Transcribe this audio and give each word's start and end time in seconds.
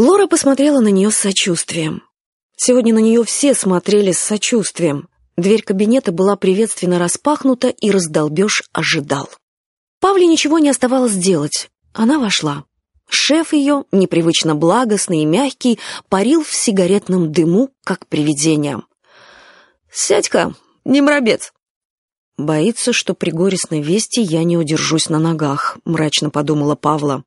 Лора 0.00 0.26
посмотрела 0.26 0.80
на 0.80 0.88
нее 0.88 1.10
с 1.10 1.16
сочувствием. 1.16 2.04
Сегодня 2.56 2.94
на 2.94 3.00
нее 3.00 3.22
все 3.22 3.52
смотрели 3.52 4.12
с 4.12 4.18
сочувствием. 4.18 5.10
Дверь 5.36 5.60
кабинета 5.60 6.10
была 6.10 6.36
приветственно 6.36 6.98
распахнута, 6.98 7.68
и 7.68 7.90
раздолбеж 7.90 8.62
ожидал. 8.72 9.28
Павле 10.00 10.26
ничего 10.26 10.58
не 10.58 10.70
оставалось 10.70 11.12
делать. 11.12 11.68
Она 11.92 12.18
вошла. 12.18 12.64
Шеф 13.10 13.52
ее, 13.52 13.84
непривычно 13.92 14.54
благостный 14.54 15.20
и 15.20 15.26
мягкий, 15.26 15.78
парил 16.08 16.42
в 16.44 16.50
сигаретном 16.50 17.30
дыму, 17.30 17.68
как 17.84 18.06
привидение. 18.06 18.80
«Сядь-ка, 19.92 20.54
не 20.86 21.02
мрабец!» 21.02 21.52
«Боится, 22.38 22.94
что 22.94 23.12
при 23.12 23.32
горестной 23.32 23.82
вести 23.82 24.22
я 24.22 24.44
не 24.44 24.56
удержусь 24.56 25.10
на 25.10 25.18
ногах»,— 25.18 25.76
мрачно 25.84 26.30
подумала 26.30 26.74
Павла. 26.74 27.22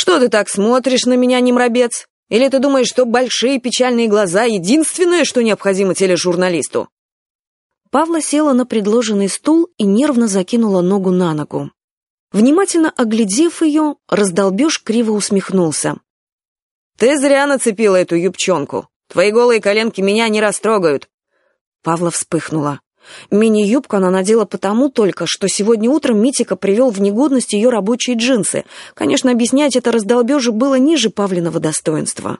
«Что 0.00 0.20
ты 0.20 0.28
так 0.28 0.48
смотришь 0.48 1.06
на 1.06 1.14
меня, 1.14 1.40
не 1.40 1.52
мрабец? 1.52 2.06
Или 2.28 2.48
ты 2.48 2.60
думаешь, 2.60 2.86
что 2.86 3.04
большие 3.04 3.58
печальные 3.58 4.06
глаза— 4.06 4.44
единственное, 4.44 5.24
что 5.24 5.42
необходимо 5.42 5.92
тележурналисту?» 5.92 6.88
Павла 7.90 8.22
села 8.22 8.52
на 8.52 8.64
предложенный 8.64 9.28
стул 9.28 9.68
и 9.76 9.82
нервно 9.82 10.28
закинула 10.28 10.82
ногу 10.82 11.10
на 11.10 11.34
ногу. 11.34 11.72
Внимательно 12.30 12.92
оглядев 12.96 13.60
ее, 13.60 13.96
раздолбеж 14.08 14.80
криво 14.84 15.10
усмехнулся. 15.10 15.96
«Ты 16.96 17.18
зря 17.18 17.48
нацепила 17.48 17.96
эту 17.96 18.14
юбчонку. 18.14 18.88
Твои 19.08 19.32
голые 19.32 19.60
коленки 19.60 20.00
меня 20.00 20.28
не 20.28 20.40
растрогают». 20.40 21.08
Павла 21.82 22.12
вспыхнула. 22.12 22.80
Мини-юбку 23.30 23.96
она 23.96 24.10
надела 24.10 24.44
потому 24.44 24.90
только, 24.90 25.24
что 25.26 25.48
сегодня 25.48 25.90
утром 25.90 26.20
Митика 26.20 26.56
привел 26.56 26.90
в 26.90 27.00
негодность 27.00 27.52
ее 27.52 27.70
рабочие 27.70 28.16
джинсы. 28.16 28.64
Конечно, 28.94 29.30
объяснять 29.30 29.76
это 29.76 29.92
раздолбежу 29.92 30.52
было 30.52 30.76
ниже 30.76 31.10
Павлиного 31.10 31.60
достоинства. 31.60 32.38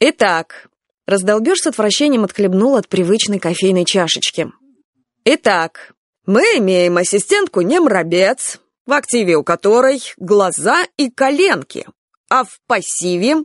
«Итак...» 0.00 0.68
Раздолбеж 1.08 1.60
с 1.60 1.66
отвращением 1.66 2.24
отхлебнул 2.24 2.76
от 2.76 2.86
привычной 2.86 3.38
кофейной 3.38 3.86
чашечки. 3.86 4.52
«Итак, 5.24 5.94
мы 6.26 6.42
имеем 6.58 6.98
ассистентку 6.98 7.62
Немрабец, 7.62 8.60
в 8.84 8.92
активе 8.92 9.36
у 9.36 9.42
которой 9.42 10.02
глаза 10.18 10.84
и 10.98 11.10
коленки, 11.10 11.86
а 12.28 12.44
в 12.44 12.60
пассиве... 12.66 13.36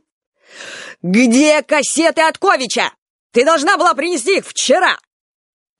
Где 1.01 1.61
кассеты 1.61 2.21
от 2.21 2.37
Ковича? 2.37 2.91
Ты 3.31 3.45
должна 3.45 3.77
была 3.77 3.93
принести 3.93 4.39
их 4.39 4.45
вчера!» 4.45 4.97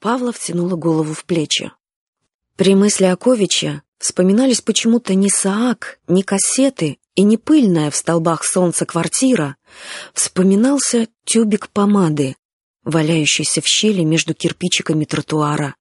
Павла 0.04 0.34
втянула 0.34 0.76
голову 0.76 1.14
в 1.14 1.24
плечи. 1.24 1.72
При 2.58 2.76
мысли 2.76 3.06
о 3.06 3.16
Ковиче 3.16 3.84
вспоминались 4.00 4.60
почему-то 4.60 5.16
не 5.16 5.30
Саак, 5.30 6.00
не 6.10 6.24
кассеты 6.24 6.98
и 7.16 7.22
не 7.22 7.38
пыльная 7.38 7.90
в 7.90 7.96
столбах 7.96 8.44
солнца 8.44 8.86
квартира. 8.86 9.56
Вспоминался 10.14 11.08
тюбик 11.24 11.70
помады, 11.70 12.36
валяющийся 12.84 13.62
в 13.62 13.66
щели 13.66 14.02
между 14.02 14.34
кирпичиками 14.34 15.06
тротуара. 15.06 15.76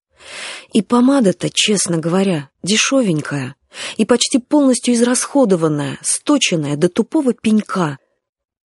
И 0.72 0.82
помада-то, 0.82 1.50
честно 1.52 1.98
говоря, 1.98 2.48
дешевенькая 2.62 3.56
и 3.96 4.04
почти 4.04 4.38
полностью 4.38 4.94
израсходованная, 4.94 5.98
сточенная 6.00 6.76
до 6.76 6.88
тупого 6.88 7.34
пенька. 7.34 7.98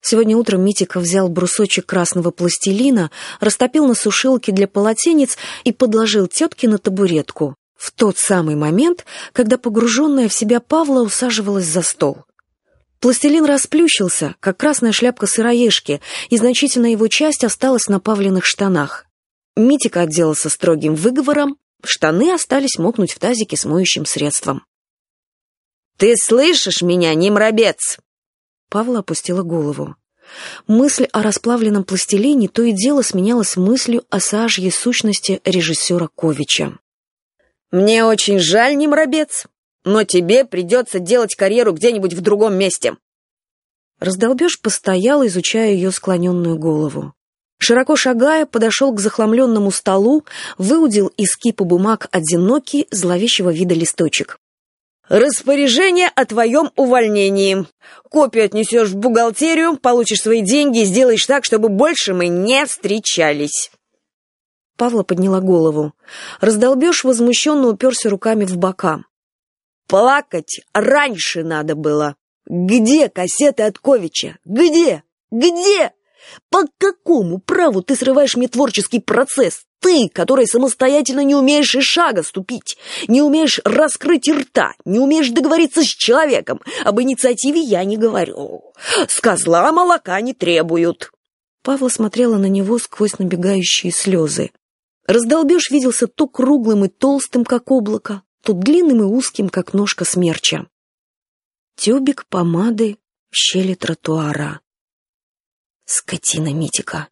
Сегодня 0.09 0.37
утром 0.37 0.63
Митика 0.63 1.01
взял 1.01 1.27
брусочек 1.27 1.85
красного 1.85 2.31
пластилина, 2.31 3.11
растопил 3.41 3.85
на 3.87 3.93
сушилке 3.93 4.53
для 4.53 4.65
полотенец 4.65 5.37
и 5.65 5.73
подложил 5.73 6.27
тетке 6.27 6.69
на 6.69 6.77
табуретку. 6.77 7.55
В 7.75 7.91
тот 7.91 8.17
самый 8.17 8.55
момент, 8.55 9.05
когда 9.33 9.57
погруженная 9.57 10.29
в 10.29 10.33
себя 10.33 10.61
Павла 10.61 11.01
усаживалась 11.01 11.65
за 11.65 11.81
стол. 11.81 12.23
Пластилин 13.01 13.43
расплющился, 13.43 14.35
как 14.39 14.55
красная 14.55 14.93
шляпка 14.93 15.27
сыроежки, 15.27 15.99
и 16.29 16.37
значительная 16.37 16.91
его 16.91 17.09
часть 17.09 17.43
осталась 17.43 17.87
на 17.87 17.99
Павлиных 17.99 18.45
штанах. 18.45 19.07
Митика 19.57 20.03
отделался 20.03 20.47
строгим 20.47 20.95
выговором, 20.95 21.57
штаны 21.83 22.31
остались 22.31 22.77
мокнуть 22.77 23.11
в 23.11 23.19
тазике 23.19 23.57
с 23.57 23.65
моющим 23.65 24.05
средством. 24.05 24.63
«Ты 25.97 26.15
слышишь 26.15 26.81
меня, 26.81 27.13
немрабец?» 27.13 27.97
Павла 28.69 28.99
опустила 28.99 29.43
голову. 29.43 29.95
Мысль 30.67 31.07
о 31.11 31.21
расплавленном 31.21 31.83
пластилине 31.83 32.47
то 32.47 32.61
и 32.63 32.71
дело 32.71 33.01
сменялась 33.01 33.57
мыслью 33.57 34.03
о 34.09 34.19
сажьей 34.19 34.71
сущности 34.71 35.41
режиссера 35.45 36.09
Ковича. 36.15 36.77
«Мне 37.71 38.05
очень 38.05 38.39
жаль, 38.39 38.77
немрабец, 38.77 39.45
но 39.83 40.03
тебе 40.03 40.45
придется 40.45 40.99
делать 40.99 41.35
карьеру 41.35 41.73
где-нибудь 41.73 42.13
в 42.13 42.21
другом 42.21 42.55
месте». 42.55 42.95
Раздолбеж 43.99 44.61
постоял, 44.61 45.25
изучая 45.25 45.71
ее 45.71 45.91
склоненную 45.91 46.57
голову. 46.57 47.13
Широко 47.57 47.95
шагая, 47.95 48.45
подошел 48.45 48.93
к 48.93 48.99
захламленному 48.99 49.71
столу, 49.71 50.23
выудил 50.57 51.07
из 51.17 51.35
кипа 51.35 51.63
бумаг 51.63 52.07
одинокий, 52.11 52.87
зловещего 52.91 53.51
вида 53.51 53.73
листочек. 53.73 54.37
«Распоряжение 55.09 56.09
о 56.13 56.25
твоем 56.25 56.71
увольнении. 56.75 57.65
Копию 58.09 58.45
отнесешь 58.45 58.89
в 58.89 58.95
бухгалтерию, 58.97 59.77
получишь 59.77 60.21
свои 60.21 60.41
деньги 60.41 60.79
и 60.79 60.85
сделаешь 60.85 61.25
так, 61.25 61.45
чтобы 61.45 61.69
больше 61.69 62.13
мы 62.13 62.27
не 62.27 62.65
встречались». 62.65 63.71
Павла 64.75 65.03
подняла 65.03 65.39
голову. 65.39 65.93
Раздолбеж 66.39 67.03
возмущенно 67.03 67.67
уперся 67.69 68.09
руками 68.09 68.45
в 68.45 68.57
бока. 68.57 69.03
«Плакать 69.87 70.61
раньше 70.73 71.43
надо 71.43 71.75
было. 71.75 72.15
Где 72.45 73.09
кассеты 73.09 73.63
от 73.63 73.79
Ковича? 73.79 74.37
Где? 74.45 75.03
Где?» 75.31 75.93
По 76.49 76.63
какому 76.77 77.39
праву 77.39 77.81
ты 77.81 77.95
срываешь 77.95 78.35
мне 78.35 78.47
творческий 78.47 78.99
процесс? 78.99 79.65
Ты, 79.79 80.09
который 80.09 80.47
самостоятельно 80.47 81.23
не 81.23 81.35
умеешь 81.35 81.75
и 81.75 81.81
шага 81.81 82.23
ступить, 82.23 82.77
не 83.07 83.21
умеешь 83.21 83.61
раскрыть 83.63 84.29
рта, 84.29 84.73
не 84.85 84.99
умеешь 84.99 85.29
договориться 85.29 85.83
с 85.83 85.87
человеком. 85.87 86.61
Об 86.83 86.99
инициативе 86.99 87.61
я 87.61 87.83
не 87.83 87.97
говорю. 87.97 88.73
С 89.07 89.19
козла 89.21 89.71
молока 89.71 90.19
не 90.21 90.33
требуют. 90.33 91.11
Павла 91.61 91.89
смотрела 91.89 92.37
на 92.37 92.47
него 92.47 92.79
сквозь 92.79 93.19
набегающие 93.19 93.91
слезы. 93.91 94.51
Раздолбеж 95.05 95.69
виделся 95.69 96.07
то 96.07 96.27
круглым 96.27 96.85
и 96.85 96.89
толстым, 96.89 97.45
как 97.45 97.71
облако, 97.71 98.23
то 98.43 98.53
длинным 98.53 99.01
и 99.01 99.05
узким, 99.05 99.49
как 99.49 99.73
ножка 99.73 100.05
смерча. 100.05 100.67
Тюбик 101.75 102.25
помады 102.27 102.97
в 103.29 103.35
щели 103.35 103.75
тротуара. 103.75 104.61
Скотина 105.85 106.53
Митика. 106.53 107.07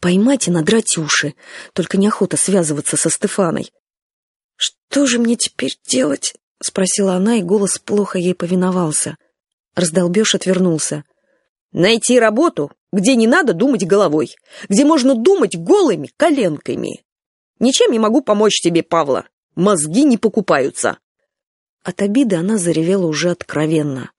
Поймать 0.00 0.48
и 0.48 0.50
надрать 0.50 0.96
уши. 0.98 1.34
Только 1.72 1.98
неохота 1.98 2.36
связываться 2.36 2.96
со 2.96 3.10
Стефаной. 3.10 3.72
«Что 4.56 5.06
же 5.06 5.18
мне 5.18 5.36
теперь 5.36 5.78
делать?»— 5.86 6.34
спросила 6.62 7.14
она, 7.14 7.36
и 7.36 7.42
голос 7.42 7.78
плохо 7.78 8.18
ей 8.18 8.34
повиновался. 8.34 9.16
Раздолбеж 9.74 10.34
отвернулся. 10.34 11.04
«Найти 11.72 12.18
работу, 12.18 12.72
где 12.92 13.14
не 13.14 13.26
надо 13.26 13.52
думать 13.52 13.86
головой, 13.86 14.34
где 14.68 14.84
можно 14.84 15.14
думать 15.14 15.56
голыми 15.56 16.10
коленками. 16.16 17.04
Ничем 17.58 17.92
не 17.92 17.98
могу 17.98 18.22
помочь 18.22 18.60
тебе, 18.62 18.82
Павла. 18.82 19.26
Мозги 19.54 20.04
не 20.04 20.16
покупаются». 20.16 20.98
От 21.82 22.02
обиды 22.02 22.36
она 22.36 22.56
заревела 22.56 23.06
уже 23.06 23.30
откровенно. 23.30 24.10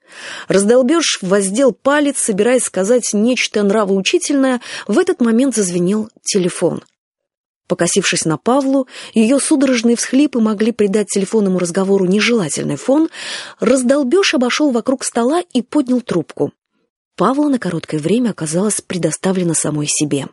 Раздолбеж 0.48 1.20
воздел 1.22 1.72
палец, 1.72 2.18
собираясь 2.18 2.64
сказать 2.64 3.10
нечто 3.14 3.64
нравоучительное, 3.64 4.62
в 4.88 4.98
этот 4.98 5.22
момент 5.22 5.56
зазвенел 5.56 6.10
телефон. 6.24 6.84
Покосившись 7.68 8.26
на 8.26 8.38
Павлу, 8.38 8.88
ее 9.14 9.40
судорожные 9.40 9.98
всхлипы 9.98 10.40
могли 10.40 10.72
придать 10.72 11.08
телефонному 11.08 11.60
разговору 11.60 12.06
нежелательный 12.06 12.78
фон, 12.78 13.10
раздолбеж 13.60 14.34
обошел 14.34 14.72
вокруг 14.72 15.04
стола 15.04 15.42
и 15.54 15.62
поднял 15.62 16.02
трубку. 16.02 16.54
Павла 17.18 17.50
на 17.50 17.60
короткое 17.60 18.00
время 18.00 18.30
оказалась 18.30 18.80
предоставлена 18.80 19.54
самой 19.54 19.88
себе. 19.88 20.28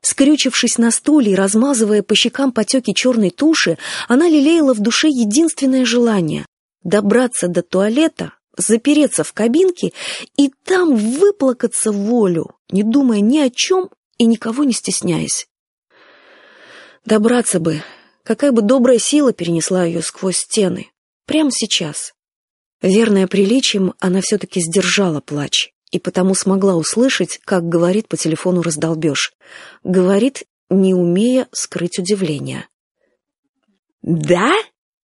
Скрючившись 0.00 0.78
на 0.78 0.90
стуле 0.90 1.32
и 1.32 1.34
размазывая 1.34 2.02
по 2.02 2.14
щекам 2.14 2.52
потеки 2.52 2.94
черной 2.94 3.30
туши, 3.30 3.76
она 4.06 4.28
лелеяла 4.28 4.72
в 4.72 4.80
душе 4.80 5.08
единственное 5.08 5.84
желание— 5.84 6.46
добраться 6.84 7.48
до 7.48 7.62
туалета, 7.62 8.32
запереться 8.62 9.24
в 9.24 9.32
кабинке 9.32 9.92
и 10.36 10.50
там 10.64 10.96
выплакаться 10.96 11.92
волю, 11.92 12.56
не 12.70 12.82
думая 12.82 13.20
ни 13.20 13.38
о 13.38 13.50
чем 13.50 13.90
и 14.18 14.26
никого 14.26 14.64
не 14.64 14.72
стесняясь. 14.72 15.48
Добраться 17.04 17.60
бы, 17.60 17.82
какая 18.22 18.52
бы 18.52 18.62
добрая 18.62 18.98
сила 18.98 19.32
перенесла 19.32 19.84
ее 19.84 20.02
сквозь 20.02 20.38
стены, 20.38 20.90
прямо 21.26 21.50
сейчас. 21.52 22.12
Верная 22.82 23.26
приличием, 23.26 23.94
она 23.98 24.20
все-таки 24.20 24.60
сдержала 24.60 25.20
плач 25.20 25.70
и 25.90 25.98
потому 25.98 26.34
смогла 26.34 26.76
услышать, 26.76 27.40
как 27.44 27.64
говорит 27.64 28.08
по 28.08 28.16
телефону 28.16 28.62
раздолбеж. 28.62 29.32
Говорит, 29.82 30.44
не 30.70 30.94
умея 30.94 31.48
скрыть 31.52 31.98
удивление. 31.98 32.68
«Да? 34.02 34.52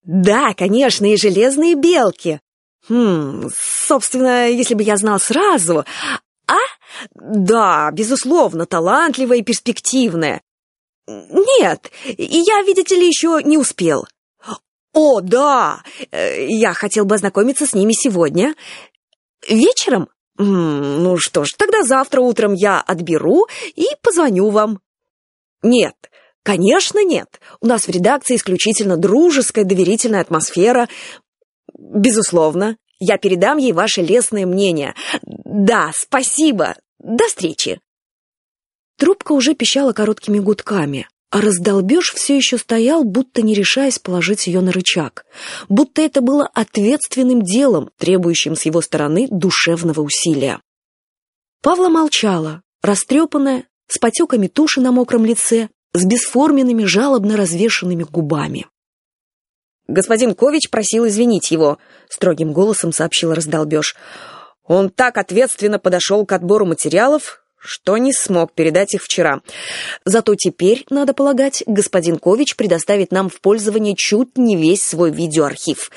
Да, 0.03 0.53
конечно, 0.53 1.11
и 1.11 1.17
железные 1.17 1.75
белки. 1.75 2.39
Хм, 2.89 3.49
собственно, 3.55 4.49
если 4.49 4.73
бы 4.73 4.83
я 4.83 4.97
знал 4.97 5.19
сразу... 5.19 5.85
А? 6.49 6.55
Да, 7.13 7.91
безусловно, 7.91 8.65
талантливая 8.65 9.39
и 9.39 9.43
перспективная. 9.43 10.41
Нет, 11.07 11.91
я, 12.17 12.61
видите 12.63 12.95
ли, 12.95 13.07
еще 13.07 13.41
не 13.43 13.57
успел. 13.57 14.07
О, 14.93 15.21
да, 15.21 15.83
э, 16.11 16.47
я 16.47 16.73
хотел 16.73 17.05
бы 17.05 17.15
ознакомиться 17.15 17.65
с 17.65 17.73
ними 17.73 17.93
сегодня. 17.93 18.55
Вечером? 19.47 20.09
Ну 20.37 21.17
что 21.17 21.45
ж, 21.45 21.53
тогда 21.57 21.83
завтра 21.83 22.21
утром 22.21 22.53
я 22.53 22.79
отберу 22.79 23.47
и 23.75 23.87
позвоню 24.01 24.49
вам. 24.49 24.79
Нет, 25.63 25.95
конечно 26.43 27.03
нет. 27.03 27.39
У 27.59 27.67
нас 27.67 27.87
в 27.87 27.89
редакции 27.89 28.35
исключительно 28.35 28.97
дружеская, 28.97 29.65
доверительная 29.65 30.21
атмосфера. 30.21 30.87
Безусловно, 31.77 32.77
я 32.99 33.17
передам 33.17 33.57
ей 33.57 33.71
ваше 33.71 34.01
лестное 34.01 34.45
мнение. 34.45 34.95
Да, 35.23 35.91
спасибо. 35.93 36.75
До 36.99 37.27
встречи. 37.27 37.79
Трубка 38.97 39.33
уже 39.33 39.53
пищала 39.53 39.93
короткими 39.93 40.39
гудками, 40.39 41.07
а 41.29 41.41
раздолбеж 41.41 42.13
все 42.15 42.35
еще 42.35 42.57
стоял, 42.57 43.03
будто 43.03 43.43
не 43.43 43.53
решаясь 43.53 43.99
положить 43.99 44.47
ее 44.47 44.61
на 44.61 44.71
рычаг, 44.71 45.25
будто 45.69 46.01
это 46.01 46.21
было 46.21 46.49
ответственным 46.51 47.43
делом, 47.43 47.91
требующим 47.97 48.55
с 48.55 48.63
его 48.63 48.81
стороны 48.81 49.27
душевного 49.29 50.01
усилия. 50.01 50.61
Павла 51.61 51.89
молчала, 51.89 52.63
растрепанная, 52.81 53.65
с 53.87 53.99
потеками 53.99 54.47
туши 54.47 54.81
на 54.81 54.91
мокром 54.91 55.25
лице, 55.25 55.69
с 55.93 56.03
бесформенными, 56.03 56.85
жалобно 56.85 57.37
развешенными 57.37 58.03
губами. 58.03 58.65
«Господин 59.87 60.35
Кович 60.35 60.69
просил 60.69 61.07
извинить 61.07 61.51
его»,— 61.51 61.77
строгим 62.09 62.51
голосом 62.51 62.91
сообщил 62.91 63.33
раздолбеж. 63.33 63.95
«Он 64.65 64.89
так 64.89 65.17
ответственно 65.17 65.79
подошел 65.79 66.25
к 66.25 66.31
отбору 66.33 66.65
материалов, 66.65 67.43
что 67.57 67.97
не 67.97 68.13
смог 68.13 68.53
передать 68.53 68.93
их 68.93 69.03
вчера. 69.03 69.41
Зато 70.05 70.35
теперь, 70.35 70.85
надо 70.89 71.13
полагать, 71.13 71.63
господин 71.65 72.17
Кович 72.17 72.55
предоставит 72.55 73.11
нам 73.11 73.29
в 73.29 73.39
пользование 73.39 73.95
чуть 73.95 74.37
не 74.37 74.55
весь 74.55 74.83
свой 74.83 75.11
видеоархив. 75.11 75.89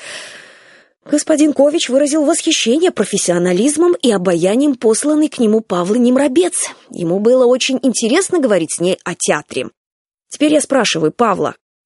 Господин 1.05 1.53
Кович 1.53 1.89
выразил 1.89 2.25
восхищение 2.25 2.93
профессионализмом 2.93 3.95
и 3.95 4.13
обаянием 4.13 4.77
посланной 4.77 5.29
к 5.29 5.39
нему 5.39 5.61
Павлы 5.61 5.99
Немробец. 5.99 6.69
Ему 6.91 7.19
было 7.19 7.47
очень 7.47 7.81
интересно 7.83 8.39
говорить 8.39 8.75
с 8.75 8.81
ней 8.81 8.99
о 9.05 9.15
театре. 9.15 9.71
Теперь 10.29 10.53
я 10.53 10.61
спрашиваю 10.61 11.11
Павла, 11.11 11.57